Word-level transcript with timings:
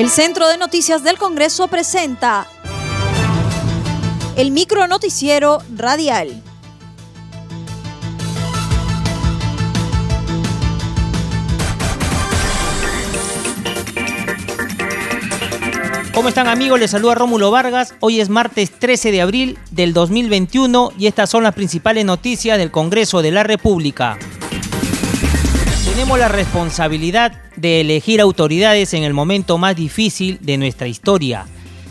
El 0.00 0.08
Centro 0.08 0.48
de 0.48 0.56
Noticias 0.56 1.04
del 1.04 1.18
Congreso 1.18 1.68
presenta 1.68 2.46
el 4.34 4.50
micro 4.50 4.86
noticiero 4.86 5.58
radial. 5.76 6.42
¿Cómo 16.14 16.30
están 16.30 16.48
amigos? 16.48 16.80
Les 16.80 16.90
saluda 16.90 17.16
Rómulo 17.16 17.50
Vargas. 17.50 17.94
Hoy 18.00 18.20
es 18.22 18.30
martes 18.30 18.70
13 18.70 19.12
de 19.12 19.20
abril 19.20 19.58
del 19.70 19.92
2021 19.92 20.92
y 20.98 21.08
estas 21.08 21.28
son 21.28 21.42
las 21.42 21.54
principales 21.54 22.06
noticias 22.06 22.56
del 22.56 22.70
Congreso 22.70 23.20
de 23.20 23.32
la 23.32 23.42
República. 23.42 24.18
Tenemos 26.00 26.18
la 26.18 26.28
responsabilidad 26.28 27.32
de 27.56 27.82
elegir 27.82 28.22
autoridades 28.22 28.94
en 28.94 29.02
el 29.02 29.12
momento 29.12 29.58
más 29.58 29.76
difícil 29.76 30.38
de 30.40 30.56
nuestra 30.56 30.88
historia. 30.88 31.44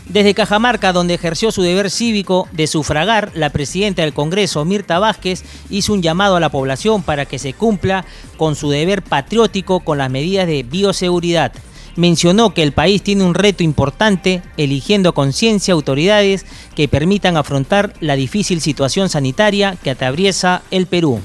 Desde 0.08 0.34
Cajamarca, 0.34 0.92
donde 0.92 1.14
ejerció 1.14 1.52
su 1.52 1.62
deber 1.62 1.92
cívico 1.92 2.48
de 2.50 2.66
sufragar, 2.66 3.30
la 3.34 3.50
presidenta 3.50 4.02
del 4.02 4.12
Congreso, 4.12 4.64
Mirta 4.64 4.98
Vázquez, 4.98 5.44
hizo 5.70 5.92
un 5.92 6.02
llamado 6.02 6.34
a 6.34 6.40
la 6.40 6.48
población 6.48 7.04
para 7.04 7.24
que 7.24 7.38
se 7.38 7.52
cumpla 7.52 8.04
con 8.36 8.56
su 8.56 8.68
deber 8.68 9.02
patriótico 9.02 9.78
con 9.78 9.98
las 9.98 10.10
medidas 10.10 10.48
de 10.48 10.64
bioseguridad. 10.64 11.52
Mencionó 11.94 12.52
que 12.52 12.64
el 12.64 12.72
país 12.72 13.04
tiene 13.04 13.22
un 13.22 13.34
reto 13.34 13.62
importante 13.62 14.42
eligiendo 14.56 15.14
conciencia 15.14 15.72
autoridades 15.72 16.46
que 16.74 16.88
permitan 16.88 17.36
afrontar 17.36 17.92
la 18.00 18.16
difícil 18.16 18.60
situación 18.60 19.08
sanitaria 19.08 19.76
que 19.84 19.90
atraviesa 19.90 20.62
el 20.72 20.88
Perú. 20.88 21.20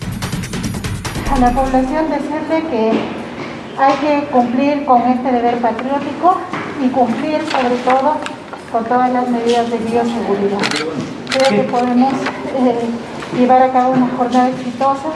A 1.31 1.39
la 1.39 1.51
población 1.51 2.09
que 2.47 2.91
hay 3.77 3.93
que 3.95 4.27
cumplir 4.27 4.85
con 4.85 5.01
este 5.03 5.31
deber 5.31 5.57
patriótico 5.57 6.37
y 6.81 6.89
cumplir 6.89 7.41
sobre 7.49 7.75
todo 7.77 8.17
con 8.71 8.85
todas 8.85 9.11
las 9.11 9.27
medidas 9.29 9.69
de 9.69 9.77
bioseguridad. 9.79 10.59
Creo 11.29 11.49
que 11.49 11.69
podemos 11.69 12.13
eh, 12.13 13.37
llevar 13.37 13.63
a 13.63 13.71
cabo 13.71 13.93
una 13.93 14.09
jornada 14.17 14.49
exitosa 14.49 15.09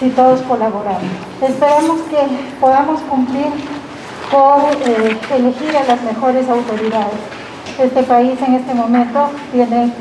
si 0.00 0.10
todos 0.10 0.40
colaboramos. 0.42 1.02
Esperamos 1.40 2.00
que 2.10 2.18
podamos 2.60 3.00
cumplir 3.02 3.46
por 4.30 4.64
eh, 4.86 5.16
elegir 5.34 5.76
a 5.76 5.84
las 5.84 6.02
mejores 6.02 6.48
autoridades. 6.48 7.20
Este 7.78 8.02
país 8.02 8.38
en 8.46 8.54
este 8.54 8.74
momento 8.74 9.30
tiene 9.52 9.92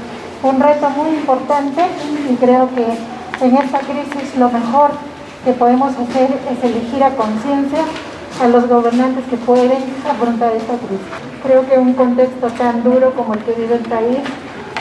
un 0.44 0.60
reto 0.60 0.90
muy 0.90 1.10
importante 1.10 1.84
y 2.30 2.36
creo 2.36 2.70
que 2.76 3.46
en 3.46 3.58
esta 3.58 3.80
crisis 3.80 4.36
lo 4.38 4.50
mejor 4.50 4.92
que 5.44 5.52
podemos 5.54 5.92
hacer 5.94 6.30
es 6.52 6.64
elegir 6.64 7.04
a 7.04 7.12
conciencia 7.16 7.84
a 8.42 8.48
los 8.48 8.68
gobernantes 8.68 9.26
que 9.30 9.38
pueden 9.38 9.84
afrontar 10.10 10.54
esta 10.56 10.74
crisis. 10.78 11.06
Creo 11.44 11.68
que 11.68 11.76
en 11.76 11.82
un 11.82 11.94
contexto 11.94 12.48
tan 12.48 12.84
duro 12.84 13.14
como 13.14 13.34
el 13.34 13.40
que 13.42 13.52
vive 13.54 13.76
el 13.76 13.82
país, 13.82 14.20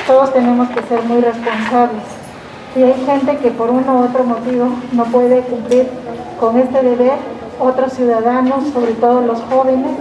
todos 0.07 0.33
tenemos 0.33 0.69
que 0.71 0.83
ser 0.83 1.03
muy 1.05 1.21
responsables. 1.21 2.03
Si 2.75 2.83
hay 2.83 2.95
gente 3.05 3.37
que 3.39 3.51
por 3.51 3.71
uno 3.71 4.01
u 4.01 4.05
otro 4.05 4.25
motivo 4.25 4.69
no 4.93 5.05
puede 5.05 5.41
cumplir 5.43 5.89
con 6.41 6.59
este 6.59 6.83
deber, 6.83 7.19
otros 7.61 7.93
ciudadanos, 7.93 8.69
sobre 8.73 8.93
todo 8.93 9.21
los 9.23 9.41
jóvenes, 9.43 9.93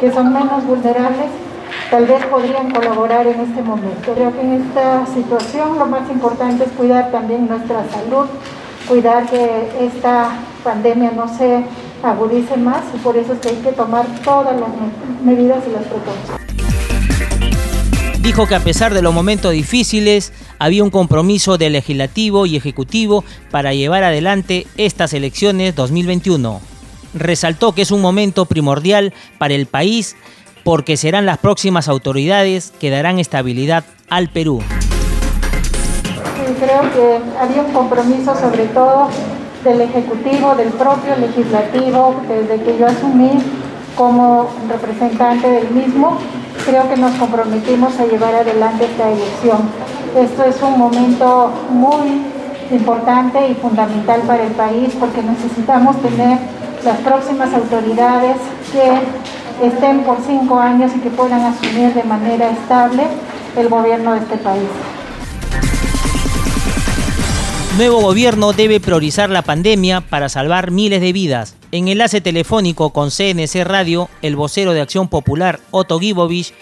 que 0.00 0.10
son 0.10 0.32
menos 0.32 0.66
vulnerables, 0.66 1.30
tal 1.90 2.06
vez 2.06 2.24
podrían 2.26 2.70
colaborar 2.70 3.26
en 3.26 3.40
este 3.40 3.62
momento. 3.62 4.12
Creo 4.14 4.32
que 4.32 4.40
en 4.40 4.52
esta 4.54 5.06
situación 5.06 5.78
lo 5.78 5.86
más 5.86 6.10
importante 6.10 6.64
es 6.64 6.72
cuidar 6.72 7.10
también 7.10 7.48
nuestra 7.48 7.84
salud, 7.90 8.26
cuidar 8.86 9.28
que 9.28 9.68
esta 9.80 10.38
pandemia 10.62 11.10
no 11.10 11.28
se 11.36 11.64
agudice 12.02 12.56
más 12.56 12.82
y 12.94 12.98
por 12.98 13.16
eso 13.16 13.32
es 13.32 13.40
que 13.40 13.48
hay 13.48 13.56
que 13.56 13.72
tomar 13.72 14.06
todas 14.22 14.58
las 14.58 14.68
medidas 15.24 15.62
y 15.66 15.72
las 15.72 15.84
precauciones. 15.84 16.46
Dijo 18.20 18.46
que 18.46 18.54
a 18.56 18.60
pesar 18.60 18.92
de 18.92 19.02
los 19.02 19.14
momentos 19.14 19.52
difíciles, 19.52 20.32
había 20.58 20.82
un 20.82 20.90
compromiso 20.90 21.58
del 21.58 21.74
legislativo 21.74 22.46
y 22.46 22.56
ejecutivo 22.56 23.24
para 23.50 23.72
llevar 23.72 24.02
adelante 24.02 24.66
estas 24.76 25.12
elecciones 25.12 25.76
2021. 25.76 26.60
Resaltó 27.14 27.72
que 27.72 27.82
es 27.82 27.92
un 27.92 28.00
momento 28.00 28.46
primordial 28.46 29.14
para 29.38 29.54
el 29.54 29.66
país 29.66 30.16
porque 30.64 30.96
serán 30.96 31.24
las 31.24 31.38
próximas 31.38 31.88
autoridades 31.88 32.72
que 32.80 32.90
darán 32.90 33.20
estabilidad 33.20 33.84
al 34.08 34.28
Perú 34.28 34.60
creo 36.54 36.82
que 36.92 37.20
había 37.40 37.62
un 37.62 37.72
compromiso 37.72 38.34
sobre 38.34 38.66
todo 38.66 39.08
del 39.64 39.80
Ejecutivo, 39.80 40.54
del 40.54 40.68
propio 40.68 41.16
Legislativo, 41.16 42.14
desde 42.28 42.62
que 42.62 42.78
yo 42.78 42.86
asumí 42.86 43.42
como 43.96 44.48
representante 44.68 45.48
del 45.48 45.70
mismo, 45.70 46.18
creo 46.64 46.88
que 46.88 46.96
nos 46.96 47.12
comprometimos 47.12 47.98
a 47.98 48.04
llevar 48.04 48.34
adelante 48.34 48.84
esta 48.84 49.10
elección. 49.10 49.58
Esto 50.16 50.44
es 50.44 50.62
un 50.62 50.78
momento 50.78 51.50
muy 51.70 52.22
importante 52.70 53.48
y 53.48 53.54
fundamental 53.54 54.20
para 54.22 54.44
el 54.44 54.52
país 54.52 54.94
porque 54.98 55.22
necesitamos 55.22 55.96
tener 56.02 56.38
las 56.84 56.98
próximas 56.98 57.52
autoridades 57.54 58.36
que 58.72 59.66
estén 59.66 60.02
por 60.02 60.18
cinco 60.26 60.58
años 60.58 60.92
y 60.94 61.00
que 61.00 61.10
puedan 61.10 61.40
asumir 61.42 61.94
de 61.94 62.04
manera 62.04 62.50
estable 62.50 63.04
el 63.56 63.68
gobierno 63.68 64.12
de 64.12 64.18
este 64.18 64.36
país. 64.36 64.68
Nuevo 67.76 68.00
gobierno 68.00 68.54
debe 68.54 68.80
priorizar 68.80 69.28
la 69.28 69.42
pandemia 69.42 70.00
para 70.00 70.30
salvar 70.30 70.70
miles 70.70 71.02
de 71.02 71.12
vidas. 71.12 71.58
En 71.72 71.88
enlace 71.88 72.22
telefónico 72.22 72.90
con 72.90 73.10
CNC 73.10 73.64
Radio, 73.66 74.08
el 74.22 74.34
vocero 74.34 74.72
de 74.72 74.80
Acción 74.80 75.10
Popular, 75.10 75.60
Otto 75.72 75.98
Gibovich, 75.98 76.54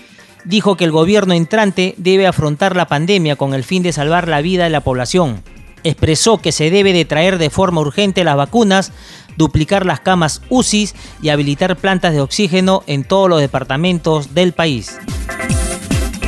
dijo 0.44 0.76
que 0.76 0.82
el 0.82 0.90
gobierno 0.90 1.32
entrante 1.32 1.94
debe 1.98 2.26
afrontar 2.26 2.74
la 2.74 2.86
pandemia 2.86 3.36
con 3.36 3.54
el 3.54 3.62
fin 3.62 3.84
de 3.84 3.92
salvar 3.92 4.26
la 4.26 4.40
vida 4.40 4.64
de 4.64 4.70
la 4.70 4.80
población. 4.80 5.36
Expresó 5.84 6.38
que 6.38 6.50
se 6.50 6.72
debe 6.72 6.92
de 6.92 7.04
traer 7.04 7.38
de 7.38 7.48
forma 7.48 7.80
urgente 7.80 8.24
las 8.24 8.36
vacunas, 8.36 8.92
duplicar 9.36 9.86
las 9.86 10.00
camas 10.00 10.42
UCI 10.48 10.88
y 11.22 11.28
habilitar 11.28 11.76
plantas 11.76 12.12
de 12.12 12.22
oxígeno 12.22 12.82
en 12.88 13.04
todos 13.04 13.30
los 13.30 13.40
departamentos 13.40 14.34
del 14.34 14.52
país. 14.52 14.98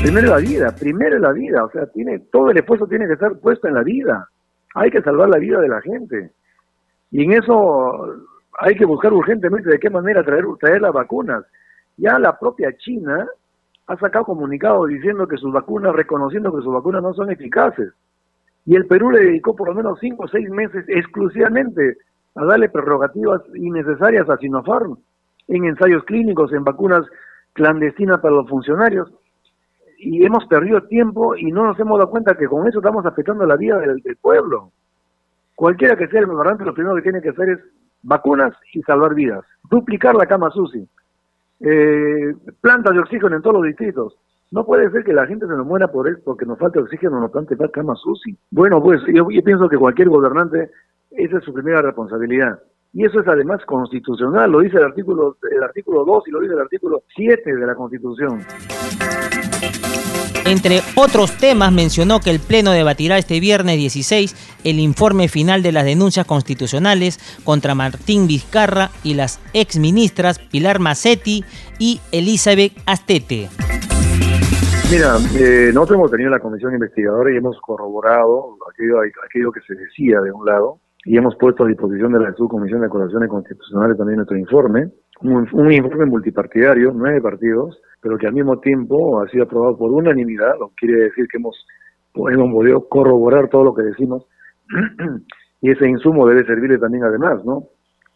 Primero 0.01 0.29
la 0.29 0.37
vida, 0.37 0.77
primero 0.77 1.19
la 1.19 1.33
vida, 1.33 1.65
o 1.65 1.71
sea, 1.73 1.87
tiene 1.93 2.21
todo 2.31 2.53
el 2.53 2.59
esfuerzo 2.59 2.87
tiene 2.87 3.09
que 3.09 3.15
estar 3.15 3.37
puesto 3.41 3.67
en 3.67 3.75
la 3.75 3.83
vida 3.83 4.29
hay 4.76 4.91
que 4.91 5.00
salvar 5.00 5.31
la 5.31 5.38
vida 5.38 5.59
de 5.59 5.69
la 5.69 5.81
gente. 5.81 6.31
Y 7.10 7.25
en 7.25 7.32
eso 7.32 8.14
hay 8.59 8.75
que 8.76 8.84
buscar 8.84 9.12
urgentemente 9.12 9.70
de 9.70 9.78
qué 9.78 9.88
manera 9.88 10.22
traer, 10.22 10.44
traer 10.60 10.82
las 10.82 10.92
vacunas. 10.92 11.44
Ya 11.97 12.19
la 12.19 12.38
propia 12.38 12.76
China 12.76 13.26
ha 13.87 13.97
sacado 13.97 14.26
comunicados 14.26 14.88
diciendo 14.88 15.26
que 15.26 15.38
sus 15.38 15.50
vacunas, 15.50 15.94
reconociendo 15.94 16.54
que 16.54 16.62
sus 16.62 16.75
vacunas 16.75 17.03
no 17.03 17.14
son 17.14 17.31
eficaces. 17.31 17.94
Y 18.66 18.76
el 18.76 18.87
Perú 18.87 19.10
le 19.10 19.20
dedicó 19.20 19.56
por 19.56 19.69
lo 19.69 19.75
menos 19.75 19.98
cinco 19.98 20.25
o 20.25 20.28
seis 20.28 20.50
meses 20.50 20.84
exclusivamente 20.88 21.97
a 22.34 22.44
darle 22.44 22.69
prerrogativas 22.69 23.41
innecesarias 23.54 24.28
a 24.28 24.37
Sinopharm 24.37 24.98
en 25.48 25.64
ensayos 25.64 26.04
clínicos, 26.04 26.53
en 26.53 26.64
vacunas 26.64 27.06
clandestinas 27.54 28.20
para 28.20 28.34
los 28.34 28.48
funcionarios 28.48 29.10
y 29.99 30.25
hemos 30.25 30.47
perdido 30.47 30.83
tiempo 30.83 31.37
y 31.37 31.51
no 31.53 31.65
nos 31.65 31.79
hemos 31.79 31.99
dado 31.99 32.11
cuenta 32.11 32.37
que 32.37 32.47
con 32.47 32.67
eso 32.67 32.79
estamos 32.79 33.05
afectando 33.07 33.47
la 33.47 33.57
vida 33.57 33.79
del, 33.79 34.03
pueblo. 34.21 34.73
Cualquiera 35.55 35.97
que 35.97 36.09
sea 36.09 36.21
el 36.21 36.27
gobernante, 36.27 36.65
lo 36.65 36.75
primero 36.75 36.97
que 36.97 37.03
tiene 37.03 37.23
que 37.23 37.31
hacer 37.31 37.49
es 37.51 37.59
vacunas 38.03 38.55
y 38.73 38.83
salvar 38.83 39.15
vidas, 39.15 39.45
duplicar 39.71 40.15
la 40.15 40.27
cama 40.27 40.51
SUSI, 40.51 40.87
eh, 41.61 42.35
plantas 42.61 42.95
de 42.95 43.01
oxígeno 43.01 43.37
en 43.37 43.43
todos 43.43 43.56
los 43.56 43.65
distritos. 43.65 44.17
No 44.51 44.65
puede 44.65 44.91
ser 44.91 45.03
que 45.03 45.12
la 45.12 45.27
gente 45.27 45.47
se 45.47 45.53
nos 45.53 45.67
muera 45.67 45.89
por 45.89 46.06
él 46.06 46.19
porque 46.25 46.47
nos 46.47 46.59
falta 46.59 46.81
oxígeno, 46.81 47.19
nos 47.19 47.31
plante 47.31 47.56
cama 47.71 47.97
SUSI. 47.97 48.37
Bueno, 48.51 48.83
pues 48.83 49.01
yo, 49.06 49.29
yo 49.31 49.43
pienso 49.43 49.69
que 49.69 49.79
cualquier 49.79 50.09
gobernante, 50.09 50.70
esa 51.11 51.38
es 51.38 51.44
su 51.44 51.53
primera 51.53 51.82
responsabilidad. 51.82 52.61
Y 52.98 53.04
eso 53.04 53.20
es 53.20 53.28
además 53.28 53.62
constitucional, 53.66 54.50
lo 54.50 54.60
dice 54.60 54.78
el 54.78 54.84
artículo, 54.84 55.37
el 55.54 55.62
artículo 55.62 56.02
2 56.06 56.28
y 56.28 56.31
lo 56.31 56.40
dice 56.40 56.54
el 56.54 56.60
artículo 56.60 57.02
7 57.14 57.54
de 57.54 57.66
la 57.66 57.75
Constitución. 57.75 58.38
Entre 60.46 60.81
otros 60.96 61.37
temas, 61.37 61.75
mencionó 61.75 62.20
que 62.20 62.31
el 62.31 62.40
Pleno 62.40 62.70
debatirá 62.70 63.19
este 63.19 63.38
viernes 63.38 63.76
16 63.76 64.60
el 64.64 64.78
informe 64.78 65.28
final 65.28 65.62
de 65.62 65.72
las 65.72 65.84
denuncias 65.84 66.25
constitucionales 66.25 67.19
contra 67.44 67.75
Martín 67.75 68.26
Vizcarra 68.26 68.88
y 69.04 69.12
las 69.12 69.43
exministras 69.52 70.38
Pilar 70.38 70.78
Macetti 70.78 71.44
y 71.78 72.00
Elizabeth 72.12 72.72
Astete. 72.87 73.50
Mira, 74.90 75.19
eh, 75.38 75.70
nosotros 75.75 75.98
hemos 75.98 76.10
tenido 76.12 76.31
la 76.31 76.38
comisión 76.38 76.72
investigadora 76.72 77.31
y 77.31 77.37
hemos 77.37 77.60
corroborado 77.60 78.56
aquello, 78.72 79.00
aquello 79.22 79.52
que 79.52 79.60
se 79.66 79.75
decía 79.75 80.19
de 80.22 80.32
un 80.32 80.46
lado 80.46 80.81
y 81.06 81.17
hemos 81.17 81.37
puesto 81.37 81.64
a 81.64 81.69
disposición 81.69 82.12
de 82.12 82.19
la 82.19 82.35
Subcomisión 82.35 82.81
de 82.81 82.88
Acusaciones 82.88 83.29
Constitucionales 83.29 83.97
también 83.97 84.17
nuestro 84.17 84.37
informe, 84.37 84.91
un, 85.23 85.49
un 85.53 85.73
informe 85.73 86.05
multipartidario, 86.05 86.93
nueve 86.93 87.20
partidos, 87.20 87.81
pero 88.03 88.19
que 88.19 88.26
al 88.26 88.32
mismo 88.32 88.58
tiempo 88.58 89.20
ha 89.20 89.29
sido 89.29 89.44
aprobado 89.44 89.79
por 89.79 89.93
unanimidad, 89.93 90.58
lo 90.58 90.70
que 90.70 90.87
quiere 90.87 91.05
decir 91.05 91.29
que 91.31 91.38
hemos, 91.38 91.64
hemos 92.12 92.53
podido 92.53 92.88
corroborar 92.88 93.49
todo 93.49 93.62
lo 93.64 93.75
que 93.75 93.85
decimos, 93.85 94.26
y 95.61 95.70
ese 95.70 95.88
insumo 95.88 96.26
debe 96.26 96.44
servirle 96.44 96.79
también 96.79 97.05
además, 97.05 97.44
¿no? 97.44 97.69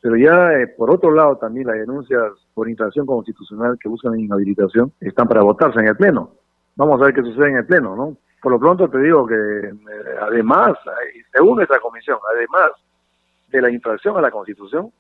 Pero 0.03 0.17
ya 0.17 0.55
eh, 0.55 0.67
por 0.77 0.93
otro 0.93 1.13
lado 1.13 1.37
también 1.37 1.69
las 1.69 1.77
denuncias 1.77 2.23
por 2.55 2.69
infracción 2.69 3.07
constitucional 3.07 3.79
que 3.81 3.89
buscan 3.89 4.19
inhabilitación 4.19 4.93
están 5.01 5.29
para 5.29 5.43
votarse 5.43 5.79
en 5.79 5.89
el 5.89 5.97
Pleno. 5.97 6.33
Vamos 6.75 7.01
a 7.01 7.05
ver 7.05 7.15
qué 7.15 7.23
sucede 7.23 7.51
en 7.51 7.57
el 7.59 7.67
Pleno, 7.67 7.95
¿no? 7.95 8.17
Por 8.43 8.53
lo 8.53 8.59
pronto 8.59 8.89
te 8.89 8.99
digo 8.99 9.27
que 9.27 9.35
eh, 9.35 9.73
además, 10.21 10.73
según 11.33 11.57
nuestra 11.57 11.79
comisión, 11.79 12.19
además 12.35 12.71
de 13.49 13.61
la 13.61 13.71
infracción 13.71 14.17
a 14.17 14.21
la 14.21 14.31
Constitución, 14.31 14.91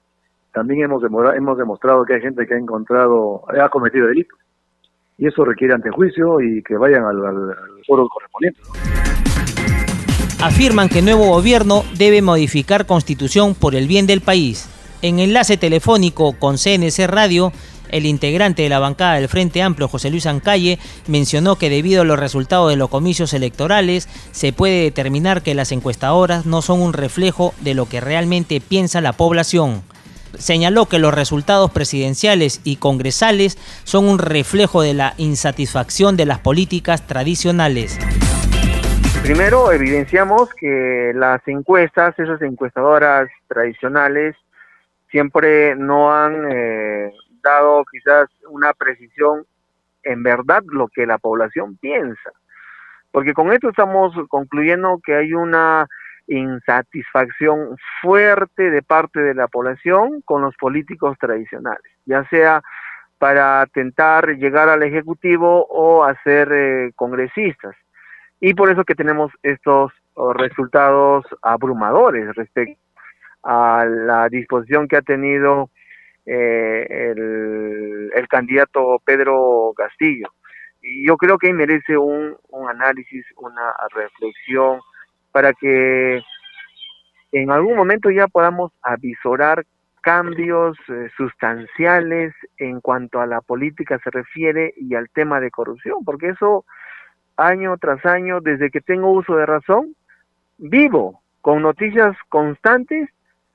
también 0.52 0.82
hemos, 0.82 1.00
demostrado 1.02 2.04
que 2.04 2.14
hay 2.14 2.20
gente 2.20 2.46
que 2.46 2.54
ha 2.54 2.58
encontrado, 2.58 3.42
ha 3.48 3.69
cometido 3.69 4.08
delitos. 4.08 4.38
Y 5.16 5.26
eso 5.26 5.44
requiere 5.44 5.75
antejuicio 5.75 6.40
y 6.40 6.62
que 6.62 6.76
vayan 6.76 7.04
al, 7.04 7.25
al, 7.25 7.56
foro 7.87 8.08
correspondiente. 8.08 8.60
Afirman 10.42 10.88
que 10.88 11.00
el 11.00 11.04
nuevo 11.04 11.28
gobierno 11.28 11.82
debe 11.96 12.22
modificar 12.22 12.87
constitución 12.87 13.54
por 13.54 13.75
el 13.75 13.87
bien 13.87 14.06
del 14.06 14.22
país. 14.22 14.69
En 15.02 15.19
enlace 15.19 15.56
telefónico 15.56 16.34
con 16.38 16.56
CNC 16.56 17.06
Radio, 17.06 17.52
el 17.90 18.06
integrante 18.06 18.62
de 18.62 18.69
la 18.69 18.78
bancada 18.78 19.14
del 19.14 19.28
Frente 19.28 19.62
Amplio, 19.62 19.88
José 19.88 20.10
Luis 20.10 20.26
Ancalle, 20.26 20.78
mencionó 21.06 21.56
que 21.56 21.70
debido 21.70 22.02
a 22.02 22.04
los 22.04 22.19
resultados 22.19 22.70
de 22.70 22.76
los 22.76 22.88
comicios 22.88 23.34
electorales, 23.34 24.08
se 24.32 24.52
puede 24.52 24.82
determinar 24.82 25.42
que 25.42 25.54
las 25.54 25.72
encuestadoras 25.72 26.46
no 26.46 26.62
son 26.62 26.81
un 26.81 26.92
reflejo 26.92 27.54
de 27.60 27.75
lo 27.75 27.87
que 27.87 28.00
realmente 28.00 28.60
piensa 28.60 29.00
la 29.00 29.12
población. 29.12 29.82
Señaló 30.38 30.87
que 30.87 30.98
los 30.98 31.12
resultados 31.12 31.70
presidenciales 31.70 32.60
y 32.64 32.76
congresales 32.76 33.58
son 33.84 34.08
un 34.08 34.19
reflejo 34.19 34.82
de 34.82 34.94
la 34.94 35.14
insatisfacción 35.16 36.16
de 36.16 36.26
las 36.26 36.38
políticas 36.38 37.06
tradicionales. 37.06 37.98
Primero, 39.22 39.70
evidenciamos 39.70 40.48
que 40.54 41.12
las 41.14 41.46
encuestas, 41.46 42.19
esas 42.19 42.40
encuestadoras 42.42 43.28
tradicionales, 43.48 44.34
siempre 45.10 45.76
no 45.76 46.12
han 46.12 46.46
eh, 46.50 47.12
dado 47.42 47.84
quizás 47.90 48.28
una 48.48 48.72
precisión 48.72 49.44
en 50.02 50.22
verdad 50.22 50.62
lo 50.66 50.88
que 50.88 51.06
la 51.06 51.19
población 51.19 51.76
piensa. 51.76 52.31
Porque 53.10 53.34
con 53.34 53.52
esto 53.52 53.70
estamos 53.70 54.14
concluyendo 54.28 55.00
que 55.04 55.14
hay 55.14 55.34
una 55.34 55.87
insatisfacción 56.26 57.76
fuerte 58.00 58.70
de 58.70 58.82
parte 58.82 59.20
de 59.20 59.34
la 59.34 59.48
población 59.48 60.22
con 60.22 60.42
los 60.42 60.56
políticos 60.56 61.16
tradicionales, 61.19 61.92
ya 62.06 62.25
sea 62.28 62.62
para 63.19 63.64
intentar 63.66 64.37
llegar 64.37 64.69
al 64.69 64.82
Ejecutivo 64.82 65.66
o 65.69 66.04
a 66.04 66.14
ser 66.22 66.50
eh, 66.52 66.92
congresistas. 66.96 67.75
Y 68.40 68.54
por 68.54 68.70
eso 68.70 68.84
que 68.84 68.94
tenemos 68.94 69.31
estos 69.42 69.92
oh, 70.14 70.32
resultados 70.32 71.26
abrumadores 71.42 72.34
respecto 72.34 72.81
a 73.42 73.84
la 73.84 74.28
disposición 74.28 74.88
que 74.88 74.96
ha 74.96 75.02
tenido 75.02 75.69
eh, 76.32 77.12
el, 78.14 78.28
candidato 78.28 79.00
Pedro 79.04 79.72
Castillo. 79.76 80.28
Y 80.80 81.04
yo 81.06 81.16
creo 81.16 81.36
que 81.36 81.52
merece 81.52 81.96
un, 81.96 82.36
un 82.50 82.68
análisis, 82.68 83.24
una 83.36 83.74
reflexión 83.92 84.80
para 85.32 85.52
que 85.52 86.22
en 87.32 87.50
algún 87.50 87.74
momento 87.74 88.10
ya 88.10 88.28
podamos 88.28 88.70
avisorar 88.82 89.64
cambios 90.00 90.78
eh, 90.88 91.08
sustanciales 91.16 92.32
en 92.58 92.80
cuanto 92.80 93.20
a 93.20 93.26
la 93.26 93.40
política 93.40 93.98
se 94.04 94.10
refiere 94.10 94.72
y 94.76 94.94
al 94.94 95.10
tema 95.10 95.40
de 95.40 95.50
corrupción, 95.50 96.04
porque 96.04 96.28
eso 96.28 96.64
año 97.36 97.76
tras 97.78 98.04
año, 98.06 98.40
desde 98.40 98.70
que 98.70 98.80
tengo 98.80 99.10
uso 99.10 99.36
de 99.36 99.46
razón, 99.46 99.96
vivo 100.58 101.20
con 101.40 101.62
noticias 101.62 102.16
constantes 102.28 103.08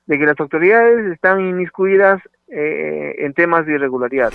de 0.06 0.18
que 0.18 0.26
las 0.26 0.38
autoridades 0.38 1.12
están 1.12 1.40
inmiscuidas 1.40 2.20
eh, 2.48 3.14
en 3.18 3.34
temas 3.34 3.66
de 3.66 3.74
irregularidad. 3.74 4.32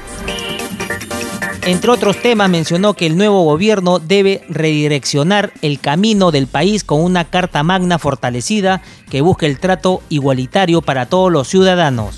Entre 1.66 1.92
otros 1.92 2.20
temas 2.22 2.50
mencionó 2.50 2.96
que 2.96 3.06
el 3.06 3.16
nuevo 3.16 3.44
gobierno 3.44 4.00
debe 4.00 4.42
redireccionar 4.50 5.52
el 5.62 5.80
camino 5.80 6.32
del 6.32 6.48
país 6.48 6.84
con 6.84 7.04
una 7.04 7.30
carta 7.30 7.62
magna 7.62 8.00
fortalecida 8.00 8.82
que 9.12 9.22
busque 9.22 9.46
el 9.46 9.60
trato 9.60 10.02
igualitario 10.10 10.82
para 10.82 11.06
todos 11.06 11.32
los 11.32 11.48
ciudadanos. 11.48 12.18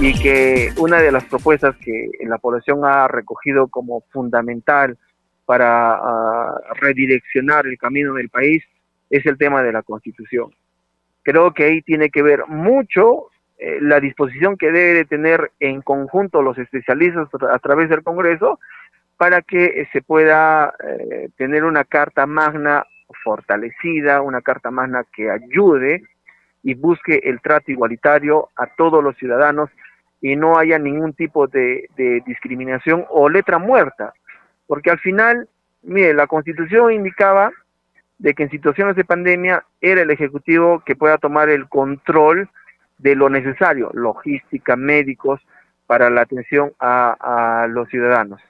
Y 0.00 0.18
que 0.18 0.72
una 0.76 1.00
de 1.00 1.12
las 1.12 1.24
propuestas 1.24 1.76
que 1.76 2.10
la 2.26 2.38
población 2.38 2.80
ha 2.84 3.06
recogido 3.06 3.68
como 3.68 4.02
fundamental 4.10 4.98
para 5.44 6.00
uh, 6.00 6.74
redireccionar 6.80 7.66
el 7.66 7.78
camino 7.78 8.14
del 8.14 8.28
país 8.28 8.64
es 9.08 9.24
el 9.26 9.38
tema 9.38 9.62
de 9.62 9.72
la 9.72 9.82
constitución. 9.82 10.50
Creo 11.22 11.54
que 11.54 11.64
ahí 11.64 11.82
tiene 11.82 12.10
que 12.10 12.22
ver 12.22 12.46
mucho 12.48 13.26
eh, 13.62 13.78
la 13.82 14.00
disposición 14.00 14.56
que 14.56 14.72
debe 14.72 15.04
tener 15.04 15.52
en 15.60 15.82
conjunto 15.82 16.40
los 16.40 16.56
especialistas 16.56 17.28
a 17.52 17.58
través 17.58 17.90
del 17.90 18.02
Congreso 18.02 18.58
para 19.18 19.42
que 19.42 19.64
eh, 19.64 19.88
se 19.92 20.00
pueda 20.00 20.72
eh, 20.82 21.28
tener 21.36 21.64
una 21.64 21.84
carta 21.84 22.24
magna 22.24 22.86
fortalecida, 23.22 24.22
una 24.22 24.40
carta 24.40 24.70
magna 24.70 25.04
que 25.14 25.30
ayude 25.30 26.04
y 26.62 26.72
busque 26.72 27.20
el 27.24 27.42
trato 27.42 27.70
igualitario 27.70 28.48
a 28.56 28.66
todos 28.66 29.04
los 29.04 29.14
ciudadanos 29.18 29.68
y 30.22 30.36
no 30.36 30.56
haya 30.56 30.78
ningún 30.78 31.12
tipo 31.12 31.46
de, 31.46 31.90
de 31.98 32.22
discriminación 32.24 33.04
o 33.10 33.28
letra 33.28 33.58
muerta, 33.58 34.14
porque 34.66 34.90
al 34.90 35.00
final, 35.00 35.50
mire, 35.82 36.14
la 36.14 36.26
Constitución 36.26 36.92
indicaba 36.92 37.52
de 38.16 38.32
que 38.32 38.44
en 38.44 38.50
situaciones 38.50 38.96
de 38.96 39.04
pandemia 39.04 39.66
era 39.82 40.00
el 40.00 40.10
Ejecutivo 40.10 40.82
que 40.86 40.96
pueda 40.96 41.18
tomar 41.18 41.50
el 41.50 41.68
control 41.68 42.48
de 43.00 43.14
lo 43.14 43.28
necesario, 43.28 43.90
logística, 43.94 44.76
médicos, 44.76 45.40
para 45.86 46.08
la 46.08 46.20
atención 46.20 46.72
a, 46.78 47.66
los 47.68 47.88
ciudadanos. 47.88 48.40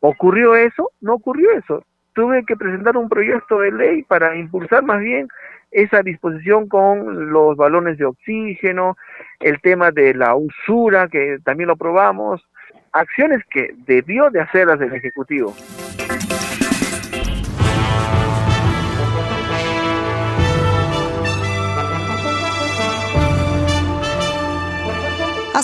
¿Ocurrió 0.00 0.56
eso? 0.56 0.90
No 1.00 1.14
ocurrió 1.14 1.52
eso. 1.52 1.84
Tuve 2.14 2.44
que 2.44 2.56
presentar 2.56 2.96
un 2.96 3.08
proyecto 3.08 3.60
de 3.60 3.70
ley 3.70 4.02
para 4.02 4.36
impulsar 4.36 4.82
más 4.82 4.98
bien 5.00 5.28
esa 5.70 6.02
disposición 6.02 6.68
con 6.68 7.30
los 7.30 7.56
balones 7.56 7.96
de 7.98 8.06
oxígeno, 8.06 8.96
el 9.38 9.60
tema 9.60 9.92
de 9.92 10.14
la 10.14 10.34
usura, 10.34 11.06
que 11.06 11.38
también 11.44 11.68
lo 11.68 11.76
probamos, 11.76 12.44
acciones 12.92 13.44
que 13.50 13.72
debió 13.86 14.30
de 14.30 14.40
hacerlas 14.40 14.80
el 14.80 14.92
Ejecutivo. 14.92 15.54